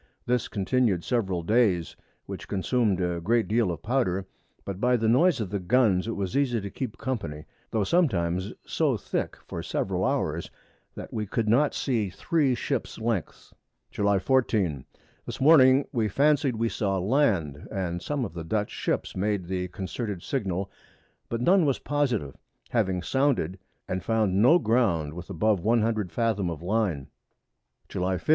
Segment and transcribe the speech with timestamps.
[0.25, 1.95] This continu'd several Days,
[2.25, 4.25] which consumed a great deal of Powder,
[4.65, 8.51] but by the Noise of the Guns it was easy to keep Company, tho' sometimes
[8.65, 10.49] so thick for several Hours,
[10.95, 13.53] that we could not see three Ships Lengths.
[13.91, 14.85] July 14.
[15.27, 19.67] This Morning we fancied we saw Land, and some of the Dutch Ships made the
[19.67, 20.67] concerted Signal,
[21.29, 22.35] but none was positive,
[22.71, 27.05] having sounded, and found no Ground with above 100 Fathom of Line.
[27.87, 28.29] _July 15.